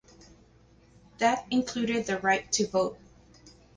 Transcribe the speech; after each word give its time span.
That 1.19 1.45
included 1.51 2.07
the 2.07 2.17
right 2.21 2.51
to 2.53 2.65
vote. 2.65 2.97